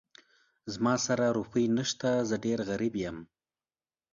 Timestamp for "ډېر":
2.45-2.59